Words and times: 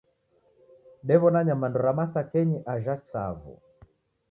Dewona 1.07 1.39
nyamandu 1.47 1.77
ra 1.85 1.91
masakenyi 1.97 2.57
ajha 2.73 2.95
Tsavo 3.05 3.53